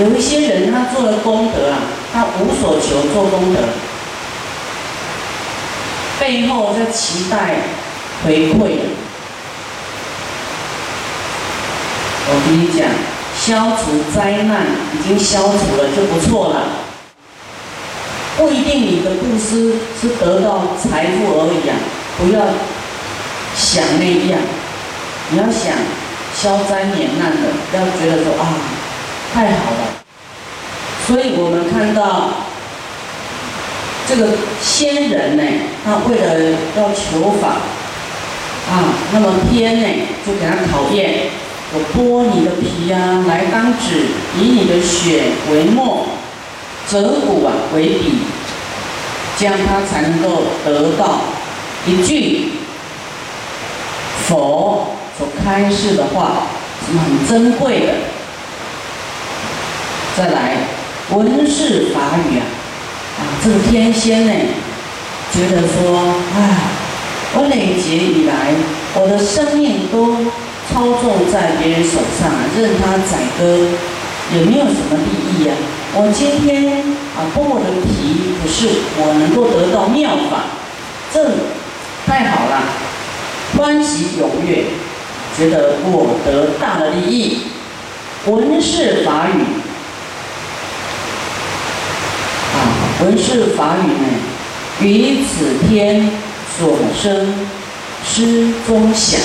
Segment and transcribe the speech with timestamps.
[0.00, 1.78] 有一些人他做了功德啊，
[2.12, 3.60] 他无所求做功德，
[6.18, 7.56] 背后在期待
[8.24, 8.78] 回馈。
[12.24, 12.88] 我跟你讲，
[13.36, 16.68] 消除灾难已经消除了就不错了，
[18.38, 21.76] 不一定你的布施是得到财富而已啊，
[22.16, 22.40] 不要
[23.54, 24.40] 想那样，
[25.30, 25.76] 你要想
[26.34, 28.54] 消灾免难的，不要觉得说啊，
[29.32, 30.04] 太好了。
[31.06, 32.30] 所以我们看到
[34.08, 34.28] 这个
[34.62, 35.42] 仙人呢，
[35.84, 37.48] 他为了要求法
[38.70, 39.88] 啊，那么天呢
[40.24, 41.30] 就给他考验，
[41.72, 44.06] 我剥你的皮啊来当纸，
[44.38, 46.06] 以你的血为墨，
[46.88, 48.18] 折骨啊为笔，
[49.38, 51.20] 这样他才能够得到
[51.86, 52.52] 一句
[54.24, 54.88] 佛
[55.18, 56.46] 所开示的话，
[56.86, 57.94] 是很珍贵的。
[60.16, 60.56] 再来。
[61.10, 62.44] 闻是法语啊，
[63.18, 64.32] 啊，这个天仙呢，
[65.30, 66.40] 觉得说，啊，
[67.34, 68.54] 我累劫以来，
[68.94, 70.16] 我的生命都
[70.70, 73.68] 操纵在别人手上，任他宰割，
[74.32, 75.54] 也没有什么利益啊。
[75.94, 76.80] 我今天
[77.14, 80.44] 啊剥我的皮，可是我能够得到妙法，
[81.12, 81.24] 这
[82.06, 82.62] 太好了，
[83.58, 84.64] 欢喜踊跃，
[85.36, 87.42] 觉得我得大的利益。
[88.24, 89.61] 闻是法语。
[93.02, 94.06] 文是法语呢，
[94.80, 96.08] 于此天
[96.56, 97.34] 所生
[98.06, 99.20] 师中想。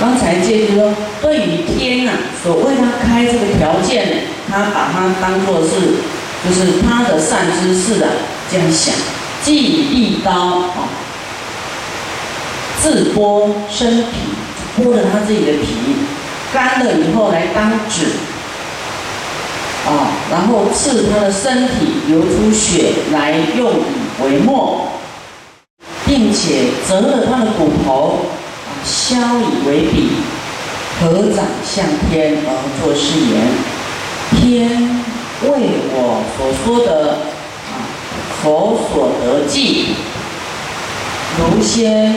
[0.00, 4.16] 刚才介就说，对于天呐，所为他开这个条件呢，
[4.50, 5.70] 他把它当做是，
[6.44, 8.10] 就是他的善知识啊，
[8.50, 8.92] 这样想，
[9.44, 10.88] 既利刀啊，
[12.82, 14.06] 自剥身皮，
[14.76, 15.66] 剥了他自己的皮，
[16.52, 18.06] 干了以后来当纸。
[19.88, 24.86] 啊，然后刺他的身体，流出血来用以为墨，
[26.04, 28.18] 并且折了他的骨头，
[28.66, 30.10] 啊，削以为笔，
[31.00, 32.48] 合掌向天而
[32.78, 33.48] 作誓言：
[34.36, 35.00] 天
[35.44, 35.48] 为
[35.94, 37.12] 我所说的
[37.72, 37.88] 啊，
[38.42, 39.94] 佛所得记，
[41.38, 42.14] 如先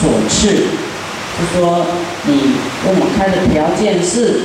[0.00, 0.68] 所赐，
[1.36, 1.86] 就说
[2.26, 2.52] 你
[2.84, 4.42] 跟我开的条件是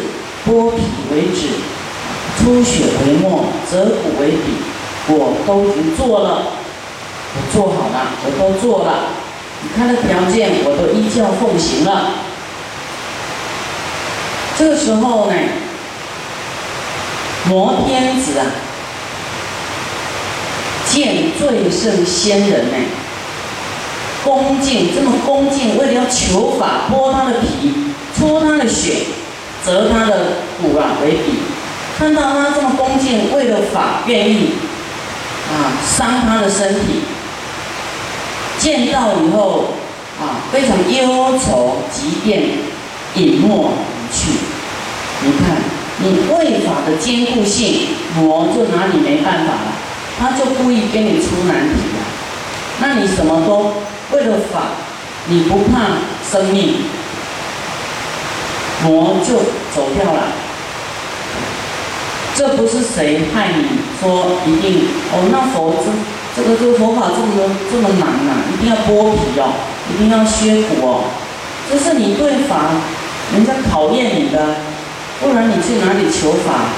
[0.48, 0.82] 剥皮
[1.14, 1.75] 为止。
[2.38, 4.58] 出血为墨，折骨为笔，
[5.08, 6.44] 我都已经做了，
[7.34, 9.08] 我做好了，我都做了。
[9.62, 12.12] 你看的条件，我都依教奉行了。
[14.58, 15.34] 这个时候呢，
[17.48, 18.46] 摩天子啊，
[20.92, 22.78] 见最胜仙人呢，
[24.24, 27.74] 恭敬这么恭敬，为了要求法，剥他的皮，
[28.16, 29.08] 搓他的血，
[29.66, 30.28] 折他的
[30.62, 31.40] 骨啊为笔。
[31.98, 34.50] 看到他这么恭敬，为了法愿意
[35.50, 37.04] 啊伤他的身体，
[38.60, 39.76] 见到以后
[40.20, 42.42] 啊非常忧愁，即便
[43.16, 43.72] 隐没而
[44.12, 44.32] 去。
[45.24, 45.56] 你看，
[46.00, 49.72] 你为法的坚固性，魔就拿你没办法了，
[50.20, 52.04] 他就故意给你出难题了。
[52.82, 53.74] 那你什么都
[54.12, 54.64] 为了法，
[55.28, 55.80] 你不怕
[56.30, 56.76] 生命，
[58.84, 59.38] 魔就
[59.74, 60.24] 走掉了。
[62.36, 65.30] 这不是谁害你说一定哦？
[65.32, 65.88] 那佛这
[66.36, 67.32] 这个这个佛法这么
[67.72, 68.44] 这么难呐？
[68.54, 69.54] 一定要剥皮哦，
[69.90, 71.04] 一定要削骨哦。
[71.72, 72.72] 这是你对法，
[73.34, 74.58] 人家考验你的，
[75.22, 76.76] 不然你去哪里求法？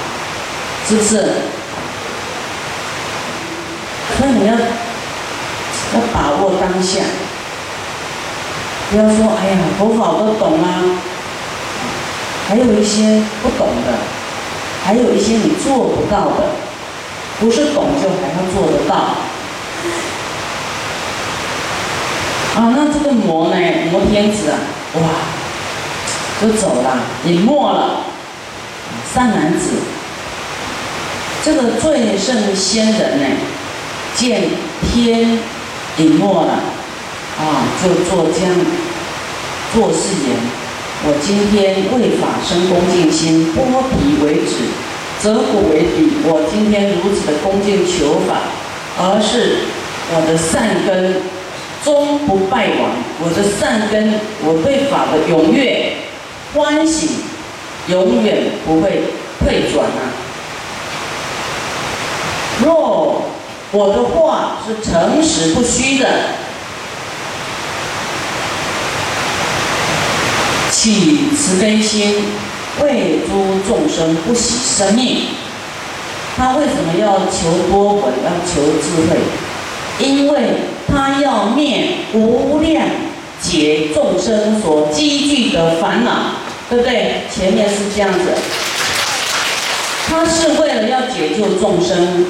[0.86, 1.42] 是不是？
[4.16, 7.02] 所以你要要把握当下，
[8.90, 11.02] 不要说哎呀，佛法我都懂啊，
[12.48, 14.17] 还有一些不懂的。
[14.88, 16.48] 还有一些你做不到的，
[17.38, 18.94] 不是懂就还要做得到。
[22.56, 23.56] 啊，那这个魔呢？
[23.92, 24.56] 魔天子啊，
[24.94, 25.00] 哇，
[26.40, 28.00] 就走了，隐没了。
[29.12, 29.72] 善男子，
[31.44, 33.26] 这个最胜仙人呢，
[34.16, 34.48] 见
[34.90, 35.38] 天
[35.98, 36.54] 隐没了，
[37.38, 38.54] 啊，就做这样
[39.74, 40.67] 做誓言。
[41.04, 43.58] 我今天为法生恭敬心，剥
[43.88, 44.66] 皮为止，
[45.22, 46.10] 折骨为底。
[46.24, 48.42] 我今天如此的恭敬求法，
[48.98, 49.58] 而是
[50.12, 51.22] 我的善根
[51.84, 52.90] 终不败亡。
[53.22, 54.14] 我的善根，
[54.44, 55.92] 我对法的踊跃
[56.52, 57.10] 欢喜，
[57.86, 59.02] 永远不会
[59.38, 60.02] 退转啊！
[62.64, 63.22] 若
[63.70, 66.08] 我的话是诚实不虚的。
[70.80, 72.14] 起慈悲心，
[72.80, 75.22] 为诸众生，不惜生命。
[76.36, 79.18] 他为什么要求多闻，要求智慧？
[79.98, 80.38] 因为
[80.86, 82.86] 他要灭无量
[83.42, 86.36] 劫众生所积聚的烦恼，
[86.70, 87.22] 对不对？
[87.34, 88.20] 前面是这样子。
[90.06, 92.24] 他是为了要解救众生，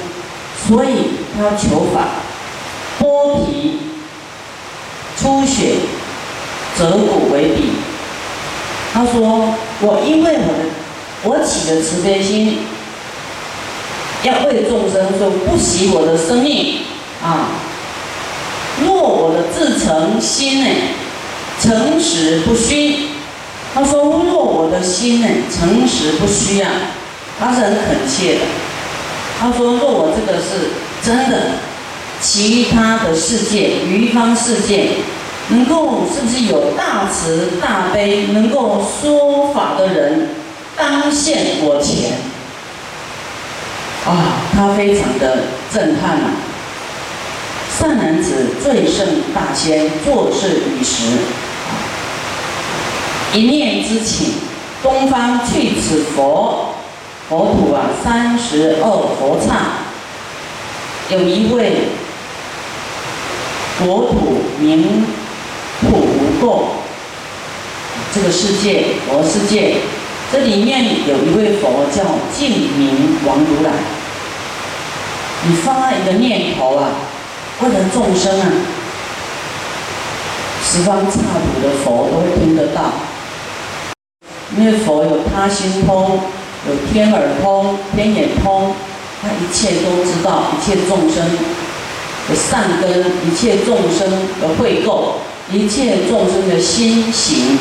[0.67, 0.89] 所以
[1.37, 2.07] 他要求法，
[2.99, 3.77] 剥皮、
[5.21, 5.75] 出血、
[6.75, 7.73] 折骨为笔。
[8.93, 10.65] 他说：“我因为我的
[11.23, 12.59] 我起的慈悲心，
[14.23, 16.79] 要为众生，说不惜我的生命
[17.23, 17.49] 啊。
[18.81, 20.67] 若我的自诚心呢，
[21.61, 23.09] 诚实不虚。
[23.73, 26.69] 他说：若我的心呢，诚实不虚啊。”
[27.39, 28.41] 他是很恳切的。
[29.39, 30.71] 他说：“若我这个是
[31.01, 31.51] 真的，
[32.19, 34.89] 其他的世界、余方世界，
[35.49, 40.29] 能够是不是有大慈大悲、能够说法的人，
[40.77, 42.17] 当现我前？”
[44.05, 46.31] 啊，他非常的震撼啊！
[47.77, 49.05] 善男子最胜
[49.35, 51.17] 大仙，做事与时，
[53.33, 54.33] 一念之请，
[54.81, 56.73] 东方去此佛。
[57.27, 59.53] 佛土啊，三十二佛刹，
[61.09, 61.89] 有一位
[63.83, 65.05] 国土名
[65.81, 66.63] 普无垢，
[68.13, 69.75] 这个世界佛世界，
[70.31, 72.03] 这里面有一位佛叫
[72.37, 73.71] 净明王如来。
[75.47, 76.89] 你发一个念头啊，
[77.61, 78.45] 为了众生啊，
[80.65, 82.91] 十方刹土的佛都会听得到，
[84.57, 86.19] 因为佛有他心通。
[86.67, 88.75] 有天耳通、天眼通，
[89.21, 91.25] 他一切都知道，一切众生
[92.27, 94.11] 的善根，一切众生
[94.41, 95.13] 的慧垢，
[95.51, 97.57] 一切众生的心行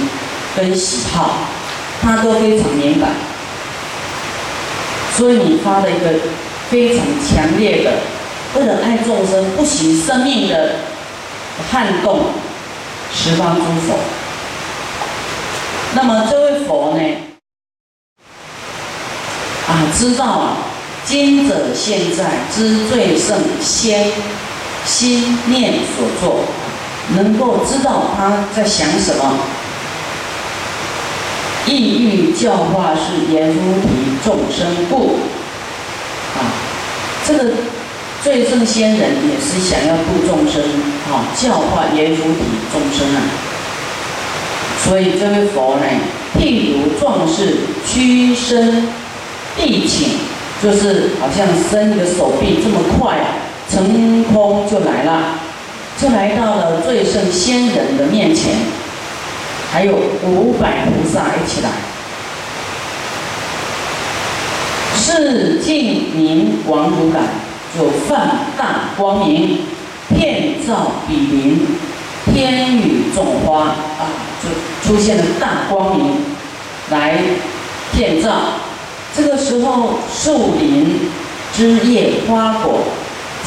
[0.56, 1.38] 跟喜好，
[2.02, 3.10] 他都非常敏感。
[5.16, 6.10] 所以你发了一个
[6.70, 7.92] 非常强烈的，
[8.54, 10.76] 为了爱众生不惜生命的
[11.70, 12.26] 撼动
[13.12, 13.98] 十方诸佛。
[15.94, 17.02] 那么这位佛呢？
[19.66, 20.56] 啊，知道啊，
[21.04, 22.24] 今者现在
[22.54, 24.12] 之最胜先
[24.84, 26.44] 心念所作，
[27.16, 29.38] 能够知道他在想什么。
[31.66, 33.88] 意欲教化是阎浮提
[34.24, 35.18] 众生故。
[36.36, 36.40] 啊，
[37.26, 37.50] 这个
[38.22, 40.62] 最胜仙人也是想要度众生，
[41.10, 42.40] 啊，教化阎浮提
[42.72, 43.20] 众生啊。
[44.84, 45.86] 所以这位佛呢，
[46.38, 48.88] 譬如壮士屈身。
[49.56, 50.10] 地请
[50.62, 53.26] 就是好像伸一个手臂这么快啊，
[53.68, 55.34] 腾空就来了，
[56.00, 58.54] 就来到了最胜仙人的面前，
[59.72, 61.70] 还有五百菩萨一起来。
[64.94, 67.20] 是净明王如来
[67.76, 68.16] 就放
[68.56, 69.58] 大光明，
[70.08, 71.66] 遍照比邻，
[72.32, 74.06] 天雨种花啊，
[74.40, 74.48] 就
[74.86, 76.18] 出现了大光明
[76.90, 77.18] 来
[77.92, 78.30] 遍照。
[79.16, 81.10] 这个时候，树林、
[81.52, 82.80] 枝叶、花果，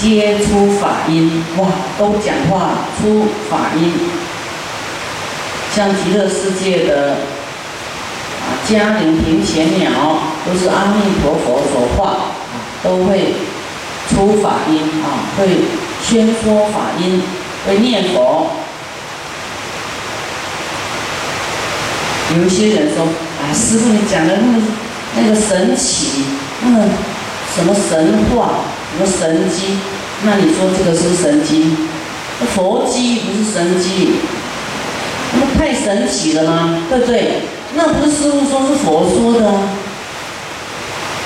[0.01, 3.93] 皆出法音，哇，都讲话出法音。
[5.75, 7.17] 像极乐世界的
[8.41, 9.91] 啊，嘉陵平前鸟，
[10.43, 12.33] 都是阿弥陀佛所化，
[12.83, 13.35] 都会
[14.09, 15.47] 出法音啊，会
[16.03, 17.21] 宣说法音，
[17.67, 18.49] 会念佛。
[22.35, 24.61] 有一些人说，啊，师傅你讲的那么。
[25.13, 26.23] 那个神奇，
[26.63, 26.85] 那个
[27.53, 28.61] 什么神话，
[28.97, 29.77] 什么神机，
[30.23, 31.75] 那你说这个是神机？
[32.55, 34.13] 佛机不是神机，
[35.33, 36.83] 那不太神奇了吗？
[36.89, 37.41] 对不对？
[37.75, 39.47] 那不是师傅说是佛说的，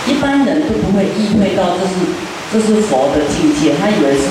[0.07, 1.93] 一般人都不会意会到这是
[2.53, 4.27] 这是佛的境界，他以为是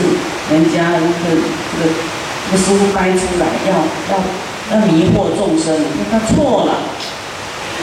[0.53, 1.43] 人家这个
[1.81, 1.91] 这个
[2.47, 3.73] 这个师傅掰出来要
[4.13, 6.83] 要要迷惑众生，那他错了。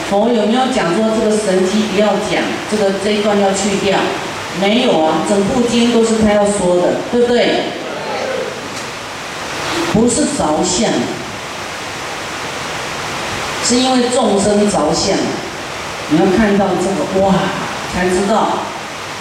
[0.08, 3.98] 佛有没有讲说这个神机不要讲，这个这一段要去掉？
[4.60, 7.62] 没有啊，整部经都是他要说的，对不对？
[9.92, 10.90] 不是着相，
[13.64, 15.16] 是因为众生着相。
[16.10, 17.34] 你要看到这个哇，
[17.94, 18.58] 才知道，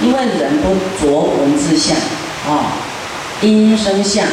[0.02, 0.70] 因为人都
[1.00, 1.96] 着文字相
[2.48, 2.74] 啊，
[3.42, 4.26] 音声相。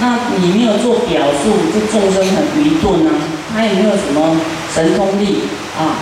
[0.00, 3.12] 那你没有做表述，这众生很愚钝啊，
[3.52, 4.36] 他也没有什么
[4.74, 5.42] 神通力。
[5.78, 5.96] 啊，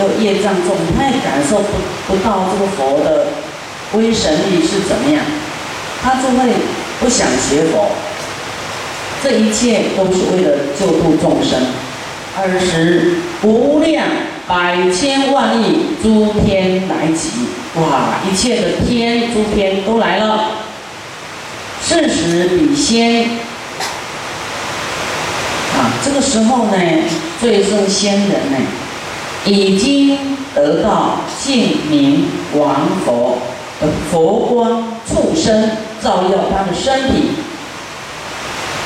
[0.00, 1.68] 又业障重，他也感受不
[2.08, 3.26] 不到这个佛的
[3.92, 5.22] 威神力是怎么样，
[6.02, 6.52] 他就会
[7.00, 7.90] 不想学佛。
[9.22, 11.60] 这一切都是为了救度众生，
[12.36, 14.06] 尔时无量
[14.48, 17.30] 百千万亿诸天来集，
[17.76, 20.52] 哇，一切的天诸天都来了。
[21.84, 23.24] 是时彼先，
[25.76, 26.72] 啊，这个时候呢，
[27.40, 28.56] 最圣仙人呢，
[29.44, 30.18] 已经
[30.54, 33.38] 得到净明王佛
[33.80, 35.70] 的佛光触身
[36.00, 37.30] 照耀他的身体，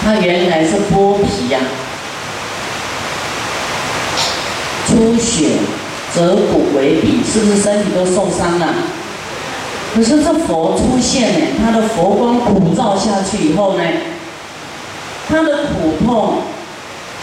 [0.02, 1.60] 他原来是剥皮呀。
[4.88, 5.50] 出血、
[6.14, 8.74] 折骨为比，是不是身体都受伤了？
[9.94, 13.84] 可是这佛出现呢，他的佛光普照下去以后呢，
[15.28, 16.38] 他的苦痛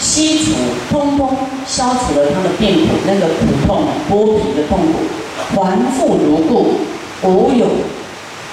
[0.04, 0.52] 悉除，
[0.92, 1.30] 通通
[1.66, 6.82] 消除了他的病苦，那个苦痛剥皮的痛苦，还复如故，
[7.24, 7.68] 无有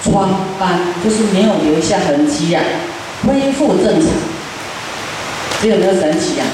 [0.03, 0.31] 疮
[0.61, 2.63] 斑，就是没有留下痕迹呀，
[3.27, 4.09] 恢复正常，
[5.61, 6.45] 这有没有神奇呀？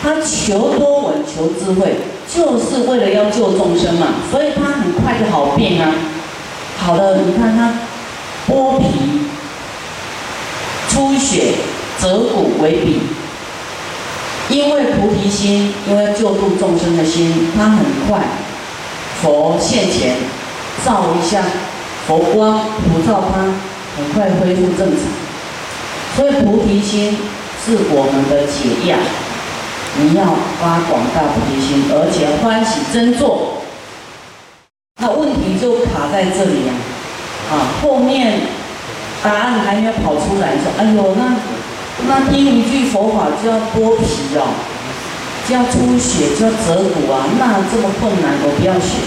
[0.00, 1.96] 他求多闻，求智慧，
[2.32, 5.92] 就是为了要救众生嘛，所以他很快就好病啊。
[6.78, 7.74] 好的，你看他
[8.48, 8.86] 剥皮、
[10.92, 11.54] 出血、
[11.98, 13.00] 折骨为比，
[14.50, 18.20] 因为菩提心，因为救度众生的心，它很快
[19.22, 20.16] 佛现前
[20.84, 21.42] 照一下
[22.06, 23.40] 佛光普照它，
[23.96, 25.00] 很快恢复正常。
[26.14, 27.16] 所以菩提心
[27.64, 28.98] 是我们的解药。
[29.96, 30.24] 你要
[30.60, 33.62] 发广大菩提心，而且欢喜真做。
[35.00, 36.72] 那问题就卡在这里呀，
[37.50, 38.40] 啊，后面
[39.22, 41.36] 答案还没有跑出来，说，哎呦，那
[42.08, 44.04] 那听一句佛法就要剥皮
[44.36, 44.52] 哦，
[45.48, 48.98] 就要出血，就要折骨啊，那这么困难，我不要学。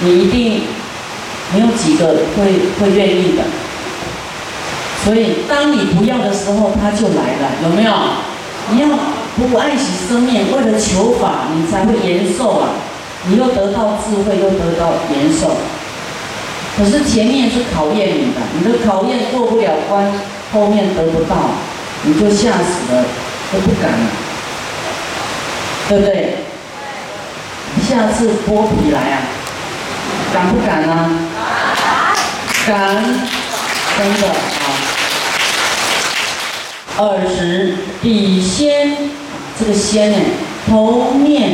[0.00, 0.62] 你一定
[1.52, 3.44] 没有几个会会愿意的。
[5.04, 7.92] 所以，当你不要的时候，他就来了，有没有？
[8.70, 8.88] 你要。
[9.34, 12.68] 不爱惜生命，为了求法，你才会延寿啊！
[13.26, 15.56] 你又得到智慧，又得到延寿。
[16.76, 20.10] 可是前面是考验你的，你的考验过不了关，
[20.52, 21.50] 后面得不到，
[22.04, 23.04] 你就吓死了，
[23.52, 24.06] 都不敢了，
[25.88, 26.36] 对不对？
[27.88, 29.22] 下次剥皮来啊，
[30.32, 31.10] 敢不敢啊？
[32.66, 33.04] 敢，
[33.98, 34.34] 真的啊！
[36.98, 38.96] 二十笔仙。
[39.60, 40.18] 这个仙呢，
[40.66, 41.52] 头面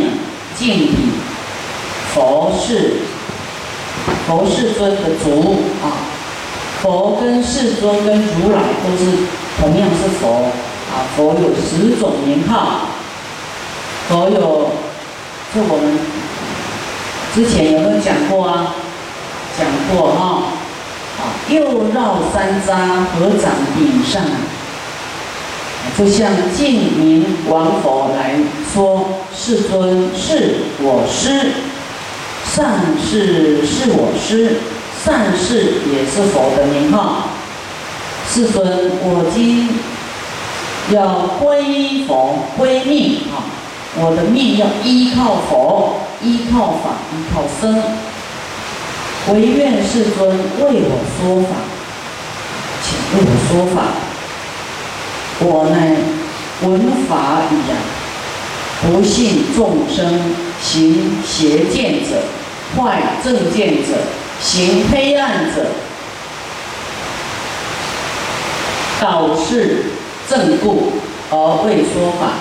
[0.56, 1.10] 净体，
[2.14, 2.92] 佛是
[4.26, 6.04] 佛世尊的足啊，
[6.82, 9.10] 佛跟世尊跟如来都是
[9.60, 10.50] 同样是佛
[10.92, 12.88] 啊，佛有十种名号，
[14.08, 14.70] 佛有，
[15.54, 15.98] 就我们
[17.34, 18.74] 之前有没有讲过啊？
[19.58, 20.42] 讲过哈，
[21.18, 22.70] 啊，又绕三匝，
[23.14, 24.22] 合掌顶上。
[25.96, 28.34] 就像净明王佛来
[28.72, 31.50] 说：“世尊是我师，
[32.58, 34.56] 善事是我师，
[35.04, 37.28] 善事也是佛的名号。
[38.28, 39.78] 世尊，我今
[40.92, 43.46] 要归佛归命啊！
[43.94, 47.80] 我的命要依靠佛，依靠法，依靠僧。
[49.32, 51.54] 唯愿世尊为我说法，
[52.82, 53.82] 请为我说法。”
[55.46, 55.76] 我呢，
[56.62, 57.78] 闻法语啊，
[58.82, 62.16] 不信众生行邪见者，
[62.76, 63.94] 坏正见者，
[64.40, 65.66] 行黑暗者，
[69.00, 69.86] 导致
[70.28, 70.92] 正故
[71.30, 72.34] 而未说法。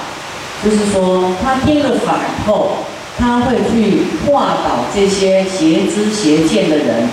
[0.64, 2.78] 就是说，他听了法以后，
[3.18, 7.08] 他会去化导这些邪知邪见的人，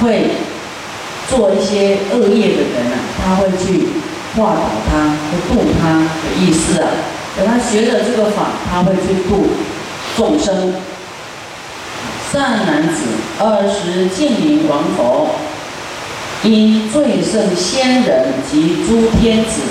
[0.00, 0.30] 会
[1.28, 3.88] 做一些恶业的人啊，他会去。
[4.36, 6.86] 化导他，会度他的意思啊。
[7.36, 9.48] 等他学了这个法，他会去度
[10.16, 10.74] 众生。
[12.32, 13.04] 善男子，
[13.38, 15.30] 二十净明王佛，
[16.42, 19.62] 因最胜仙人及诸天子，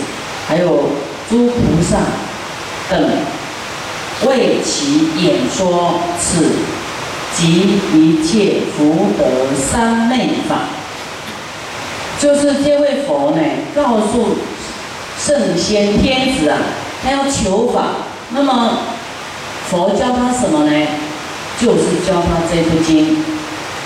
[0.47, 0.89] 还有
[1.29, 1.97] 诸菩萨
[2.89, 3.09] 等，
[4.27, 6.45] 为其演说此
[7.35, 10.61] 及一切福德三昧法。
[12.19, 13.41] 就是这位佛呢，
[13.75, 14.37] 告诉。
[15.19, 16.59] 圣仙天子啊，
[17.03, 17.85] 他要求法，
[18.29, 18.77] 那么
[19.67, 20.87] 佛教他什么呢？
[21.59, 23.17] 就是教他这部经，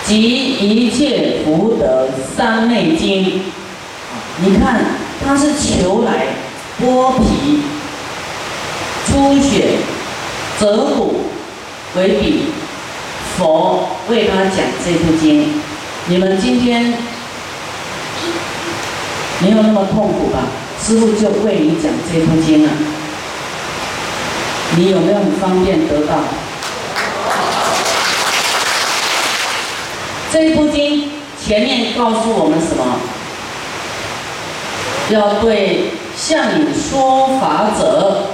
[0.05, 3.41] 即一切福德三昧经。
[4.43, 4.81] 你看，
[5.25, 6.25] 他是求来
[6.81, 7.61] 剥皮、
[9.07, 9.77] 出血、
[10.59, 11.21] 折骨
[11.95, 12.45] 为比，
[13.37, 15.61] 佛为他讲这部经。
[16.07, 16.93] 你们今天
[19.39, 20.39] 没有那么痛苦吧？
[20.83, 22.71] 师傅就为你讲这部经啊，
[24.75, 26.15] 你有没有很方便得到？
[30.31, 31.09] 这一部经
[31.43, 32.85] 前面告诉我们什么？
[35.09, 38.27] 要对向你说法者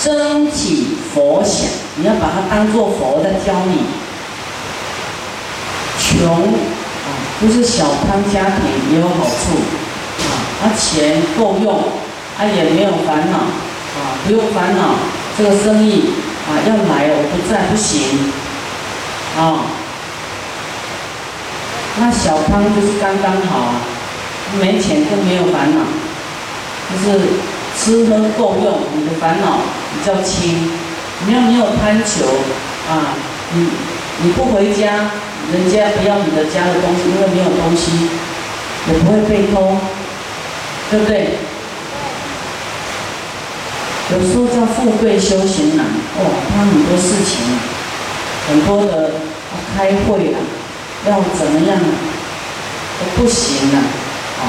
[0.00, 3.84] 升起佛想，你要把它当做佛在教你。
[5.98, 7.08] 穷啊，
[7.38, 9.58] 不是小康家庭也有好处
[10.22, 10.24] 啊，
[10.62, 11.82] 他钱够用，
[12.38, 14.94] 他也没有烦恼啊，不用烦恼
[15.36, 16.04] 这个生意
[16.48, 18.32] 啊要来我不在不行
[19.38, 19.84] 啊。
[21.98, 23.74] 那小康就是刚刚好啊，
[24.60, 25.80] 没钱更没有烦恼，
[26.92, 27.20] 就是
[27.78, 29.60] 吃喝够用，你的烦恼
[29.92, 30.70] 比较轻。
[31.26, 32.26] 你要没有贪求
[32.90, 33.16] 啊，
[33.54, 33.66] 你
[34.22, 35.08] 你不回家，
[35.50, 37.90] 人家不要你的家的东西，因为没有东西，
[38.88, 39.78] 也不会被偷，
[40.90, 41.38] 对不对？
[44.12, 46.20] 有时候叫富贵修行难，哦，
[46.54, 47.58] 他很多事情，
[48.46, 49.12] 很多的
[49.74, 50.38] 开会啊。
[51.08, 51.78] 要怎么样？
[52.98, 53.78] 都不行了，
[54.40, 54.48] 啊，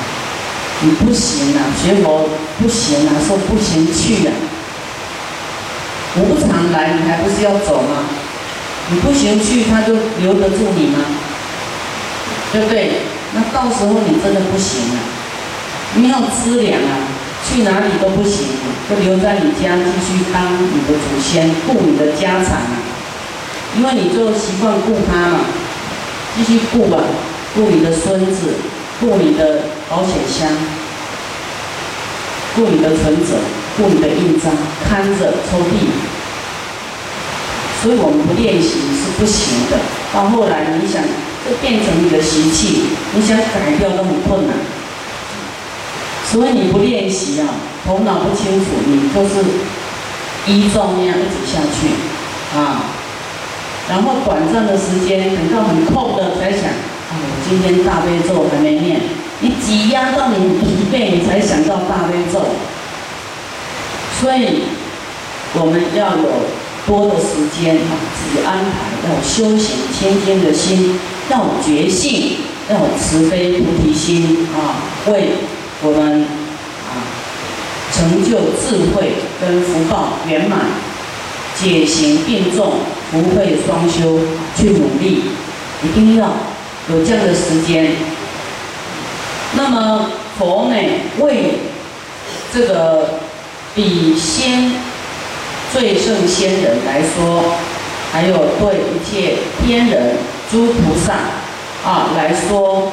[0.79, 2.29] 你不行了，学佛
[2.61, 4.31] 不行了，说不行去了，
[6.15, 8.07] 无常来，你还不是要走吗？
[8.89, 10.99] 你不行去，他就留得住你吗？
[12.53, 13.01] 对不对？
[13.33, 14.99] 那到时候你真的不行了，
[15.95, 17.03] 没有资粮啊，
[17.43, 18.47] 去哪里都不行，
[18.89, 22.79] 就留在你家继续当你的祖先，顾你的家产啊，
[23.75, 25.39] 因为你就习惯顾他嘛。
[26.37, 27.01] 继续顾啊，
[27.55, 28.53] 顾你的孙子，
[28.99, 30.47] 顾你的保险箱，
[32.55, 33.39] 顾你的存折，
[33.75, 34.51] 顾你的印章，
[34.87, 35.89] 看着抽屉。
[37.81, 39.77] 所以我们不练习是不行的。
[40.13, 41.01] 到后来你想，
[41.43, 44.55] 这变成你的习气，你想改掉都很困难。
[46.29, 47.47] 所以你不练习啊，
[47.85, 49.43] 头脑不清楚，你就是
[50.45, 52.81] 依照那样一直下去啊。
[53.89, 58.99] 然后短暂的时间，等到很空的才想，啊，我今天大悲咒还没念，
[59.39, 62.41] 你挤压到你疲惫，你才想到大悲咒。
[64.19, 64.63] 所以
[65.53, 66.27] 我们要有
[66.85, 75.29] 多的时间啊，自己安排，要修行谦谦的心，要觉性，要慈悲菩提心啊，为
[75.81, 76.91] 我们啊
[77.93, 80.59] 成就智慧跟福报圆满，
[81.55, 82.73] 解行并重。
[83.09, 84.19] 福慧双修，
[84.55, 85.23] 去努力，
[85.81, 86.27] 一定要
[86.89, 87.95] 有这样的时间。
[89.53, 90.75] 那么佛呢，
[91.19, 91.59] 为
[92.53, 93.19] 这个
[93.73, 94.73] 比仙、
[95.71, 97.55] 最胜仙人来说，
[98.11, 100.17] 还有对一切天人、
[100.51, 101.13] 诸菩萨
[101.89, 102.91] 啊来说，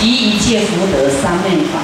[0.00, 1.80] 集一切福德三昧法，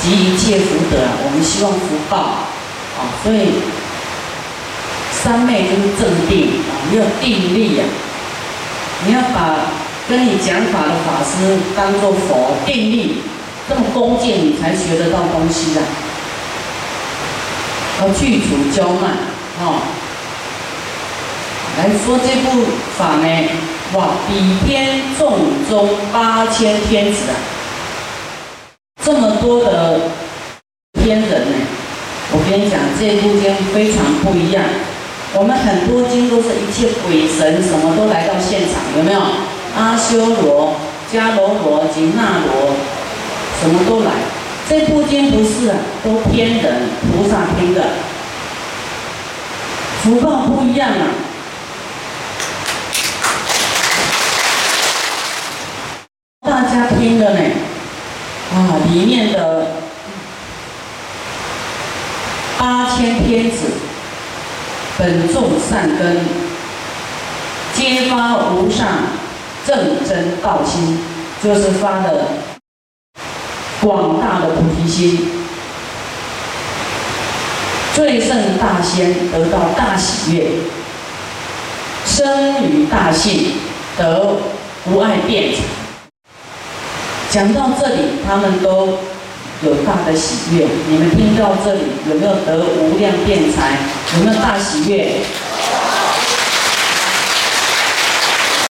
[0.00, 3.38] 集一切福德，我们希望福报啊，所以。
[5.22, 7.84] 三昧就是正定啊，你要定力呀，
[9.04, 9.56] 你要把
[10.08, 13.20] 跟你讲法的法师当做佛，定力
[13.68, 15.82] 这么恭敬，你才学得到东西的。
[18.00, 19.10] 要去除骄慢，
[19.60, 19.82] 哦，
[21.76, 22.64] 来说这部
[22.96, 23.48] 法呢，
[23.94, 25.36] 哇，比天众
[25.68, 27.34] 中八千天子啊，
[29.04, 30.00] 这么多的
[30.94, 31.56] 天人呢，
[32.30, 34.62] 我跟你讲，这部经非常不一样。
[35.34, 39.20] 我们很多经都是一切鬼神什么都来到现场，有没有？
[39.76, 40.74] 阿修罗、
[41.12, 42.74] 迦罗罗、吉那罗，
[43.60, 44.10] 什么都来。
[44.68, 47.84] 这部经不是啊，都天人菩萨听的，
[50.02, 51.06] 福报不一样啊。
[56.40, 57.40] 大家听的呢，
[58.54, 59.66] 啊，里面的
[62.58, 63.87] 八千天子。
[64.98, 66.16] 本众善根，
[67.72, 68.84] 皆发无上
[69.64, 70.98] 正真道心，
[71.40, 72.26] 就是发的
[73.80, 75.30] 广大的菩提心。
[77.94, 80.50] 最胜大仙得到大喜悦，
[82.04, 83.52] 生于大幸，
[83.96, 84.36] 得
[84.86, 85.62] 无碍辩才。
[87.30, 88.98] 讲到这里，他们都。
[89.62, 93.76] 有大的喜悦，你们听到这里有没有得无量辩才？
[94.16, 95.16] 有没有大喜悦？